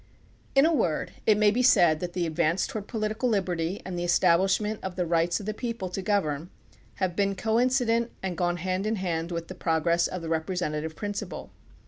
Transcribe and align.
In 0.55 0.65
a 0.65 0.73
word, 0.73 1.11
it 1.27 1.37
may 1.37 1.51
be 1.51 1.61
said 1.61 1.99
that 1.99 2.13
the 2.13 2.25
advance 2.25 2.65
toward 2.65 2.87
political 2.87 3.29
liberty 3.29 3.83
and 3.85 3.99
the 3.99 4.03
establishment 4.03 4.79
of 4.83 4.95
the 4.95 5.05
rights 5.05 5.39
of 5.39 5.45
the 5.45 5.53
people 5.53 5.89
to 5.89 6.01
govern 6.01 6.49
have 6.95 7.15
been 7.15 7.35
coincident 7.35 8.09
and 8.23 8.35
gone 8.35 8.57
hand 8.57 8.87
in 8.87 8.95
hand 8.95 9.31
with 9.31 9.47
the 9.47 9.53
progress 9.53 10.07
of 10.07 10.23
the 10.23 10.29
representative 10.29 10.95
principle. 10.95 11.51